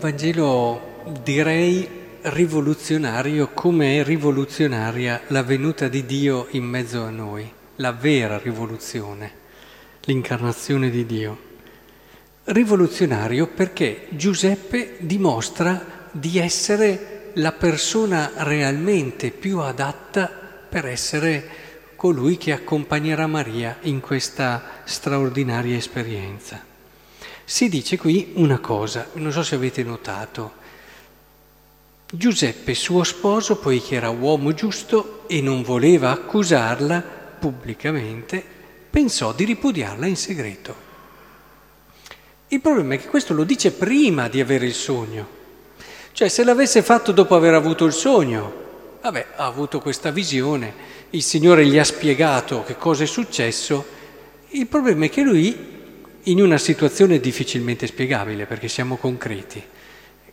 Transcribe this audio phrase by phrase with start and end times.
[0.00, 1.86] Vangelo direi
[2.22, 9.30] rivoluzionario come è rivoluzionaria la venuta di Dio in mezzo a noi, la vera rivoluzione,
[10.04, 11.38] l'incarnazione di Dio.
[12.44, 20.28] Rivoluzionario perché Giuseppe dimostra di essere la persona realmente più adatta
[20.66, 21.46] per essere
[21.94, 26.69] colui che accompagnerà Maria in questa straordinaria esperienza.
[27.50, 30.52] Si dice qui una cosa, non so se avete notato.
[32.08, 37.00] Giuseppe, suo sposo, poiché era uomo giusto e non voleva accusarla
[37.40, 38.40] pubblicamente,
[38.88, 40.74] pensò di ripudiarla in segreto.
[42.46, 45.26] Il problema è che questo lo dice prima di avere il sogno.
[46.12, 48.52] Cioè se l'avesse fatto dopo aver avuto il sogno,
[49.02, 50.72] vabbè, ha avuto questa visione,
[51.10, 53.84] il Signore gli ha spiegato che cosa è successo,
[54.50, 55.78] il problema è che lui
[56.24, 59.62] in una situazione difficilmente spiegabile, perché siamo concreti.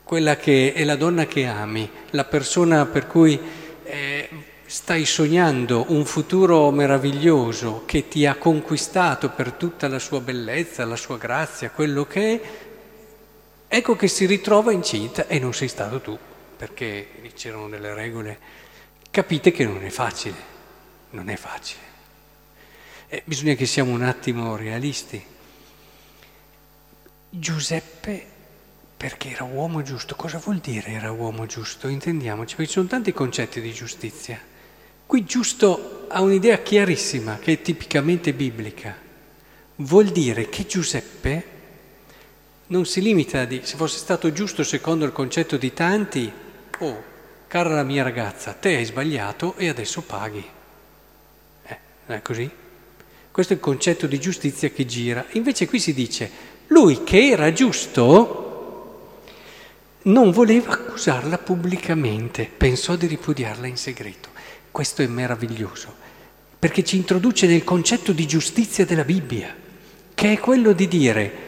[0.03, 3.39] Quella che è la donna che ami, la persona per cui
[3.83, 4.30] eh,
[4.65, 10.97] stai sognando un futuro meraviglioso che ti ha conquistato per tutta la sua bellezza, la
[10.97, 12.41] sua grazia, quello che è,
[13.67, 16.17] ecco che si ritrova incinta e non sei stato tu,
[16.58, 18.39] perché c'erano delle regole.
[19.09, 20.35] Capite che non è facile,
[21.11, 21.81] non è facile.
[23.08, 25.35] Eh, bisogna che siamo un attimo realisti.
[27.30, 28.25] Giuseppe
[28.97, 30.16] perché era uomo giusto.
[30.16, 31.88] Cosa vuol dire era uomo giusto?
[31.88, 34.39] Intendiamoci, perché ci sono tanti concetti di giustizia.
[35.06, 38.95] Qui giusto ha un'idea chiarissima che è tipicamente biblica.
[39.78, 41.55] Vuol dire che Giuseppe
[42.67, 46.30] non si limita a dire, se fosse stato giusto secondo il concetto di tanti,
[46.80, 47.04] oh,
[47.48, 50.45] cara la mia ragazza, te hai sbagliato e adesso paghi.
[51.64, 51.77] Eh,
[52.08, 52.49] non è così?
[53.32, 55.26] Questo è il concetto di giustizia che gira.
[55.33, 56.30] Invece qui si dice,
[56.77, 58.43] lui che era giusto
[60.04, 64.30] non voleva accusarla pubblicamente, pensò di ripudiarla in segreto.
[64.70, 65.92] Questo è meraviglioso,
[66.60, 69.55] perché ci introduce nel concetto di giustizia della Bibbia,
[70.14, 71.45] che è quello di dire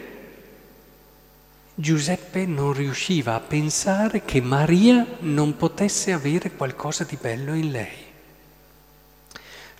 [1.75, 8.07] Giuseppe non riusciva a pensare che Maria non potesse avere qualcosa di bello in lei.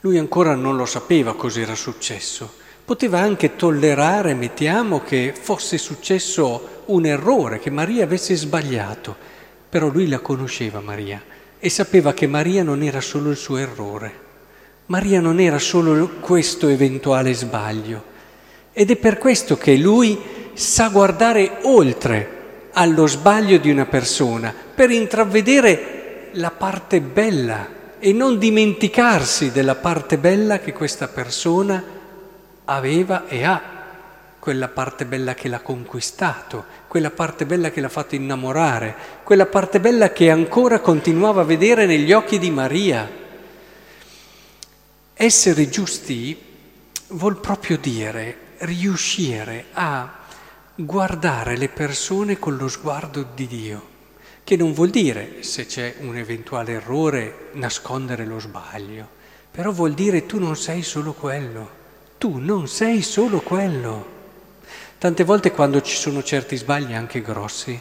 [0.02, 7.06] Lui ancora non lo sapeva cos'era successo, Poteva anche tollerare, mettiamo, che fosse successo un
[7.06, 9.16] errore, che Maria avesse sbagliato,
[9.70, 11.22] però lui la conosceva Maria
[11.60, 14.12] e sapeva che Maria non era solo il suo errore,
[14.88, 18.04] Maria non era solo questo eventuale sbaglio.
[18.74, 20.20] Ed è per questo che lui
[20.54, 27.68] sa guardare oltre allo sbaglio di una persona, per intravedere la parte bella
[28.00, 31.99] e non dimenticarsi della parte bella che questa persona ha
[32.70, 33.78] aveva e ha
[34.38, 39.80] quella parte bella che l'ha conquistato, quella parte bella che l'ha fatto innamorare, quella parte
[39.80, 43.10] bella che ancora continuava a vedere negli occhi di Maria.
[45.14, 46.42] Essere giusti
[47.10, 50.18] vuol proprio dire riuscire a
[50.76, 53.88] guardare le persone con lo sguardo di Dio,
[54.46, 59.08] che non vuol dire, se c'è un eventuale errore, nascondere lo sbaglio,
[59.52, 61.79] però vuol dire tu non sei solo quello
[62.20, 64.18] tu non sei solo quello.
[65.00, 67.80] Tante volte quando ci sono certi sbagli, anche grossi,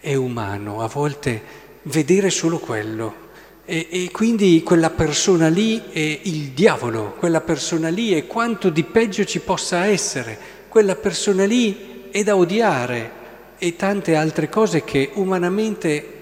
[0.00, 1.42] è umano a volte
[1.82, 3.24] vedere solo quello.
[3.64, 8.84] E, e, quindi quella persona lì è il diavolo, quella persona lì è quanto di
[8.84, 10.38] peggio ci possa essere,
[10.68, 13.10] quella persona lì è da odiare
[13.58, 16.12] e tante altre cose che umanamente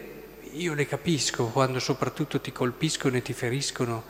[0.53, 4.05] io le capisco quando soprattutto ti colpiscono e ti feriscono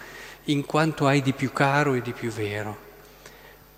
[0.44, 2.83] in quanto hai di più caro e di più vero.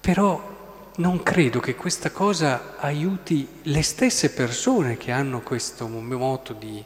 [0.06, 6.80] Però non credo che questa cosa aiuti le stesse persone che hanno questo moto di,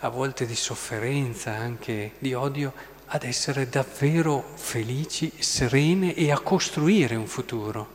[0.00, 2.74] a volte di sofferenza, anche di odio,
[3.06, 7.88] ad essere davvero felici, serene e a costruire un futuro.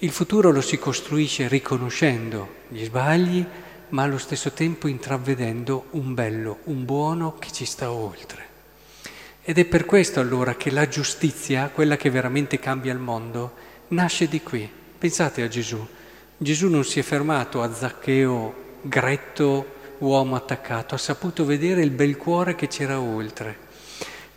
[0.00, 3.42] Il futuro lo si costruisce riconoscendo gli sbagli,
[3.88, 8.55] ma allo stesso tempo intravedendo un bello, un buono che ci sta oltre.
[9.48, 13.54] Ed è per questo allora che la giustizia, quella che veramente cambia il mondo,
[13.90, 14.68] nasce di qui.
[14.98, 15.86] Pensate a Gesù.
[16.36, 22.16] Gesù non si è fermato a Zaccheo, gretto uomo attaccato, ha saputo vedere il bel
[22.16, 23.56] cuore che c'era oltre.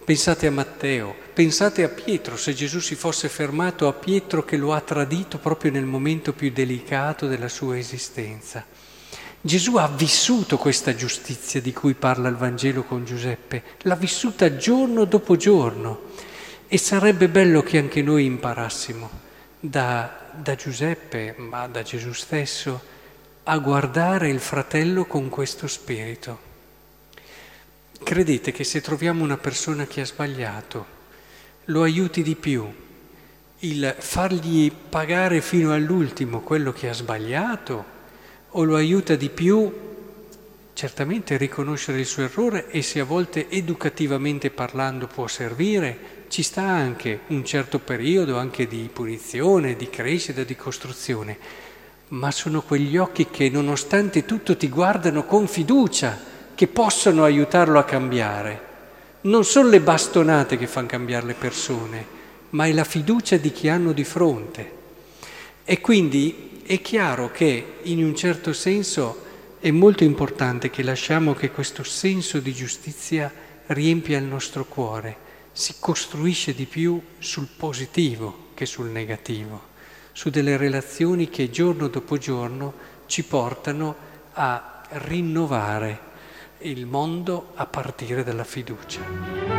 [0.05, 4.73] Pensate a Matteo, pensate a Pietro, se Gesù si fosse fermato a Pietro che lo
[4.73, 8.63] ha tradito proprio nel momento più delicato della sua esistenza.
[9.41, 15.05] Gesù ha vissuto questa giustizia di cui parla il Vangelo con Giuseppe, l'ha vissuta giorno
[15.05, 16.07] dopo giorno
[16.67, 19.09] e sarebbe bello che anche noi imparassimo
[19.57, 22.81] da, da Giuseppe, ma da Gesù stesso,
[23.43, 26.47] a guardare il fratello con questo spirito.
[28.03, 30.97] Credete che se troviamo una persona che ha sbagliato,
[31.65, 32.69] lo aiuti di più
[33.59, 37.97] il fargli pagare fino all'ultimo quello che ha sbagliato
[38.51, 39.71] o lo aiuta di più
[40.79, 46.61] certamente riconoscere il suo errore e se a volte educativamente parlando può servire, ci sta
[46.61, 51.37] anche un certo periodo anche di punizione, di crescita, di costruzione,
[52.09, 56.17] ma sono quegli occhi che nonostante tutto ti guardano con fiducia,
[56.55, 58.61] che possono aiutarlo a cambiare.
[59.21, 62.05] Non sono le bastonate che fanno cambiare le persone,
[62.51, 64.71] ma è la fiducia di chi hanno di fronte.
[65.65, 69.25] E quindi è chiaro che in un certo senso
[69.59, 73.33] è molto importante che lasciamo che questo senso di giustizia
[73.65, 75.17] riempia il nostro cuore,
[75.51, 79.69] si costruisce di più sul positivo che sul negativo,
[80.11, 82.71] su delle relazioni che giorno dopo giorno
[83.07, 83.95] ci portano
[84.33, 85.99] a rinnovare
[86.59, 89.58] il mondo a partire dalla fiducia.